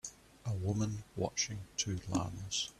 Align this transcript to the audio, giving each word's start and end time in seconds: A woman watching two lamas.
A 0.47 0.51
woman 0.55 1.03
watching 1.15 1.67
two 1.77 1.99
lamas. 2.09 2.69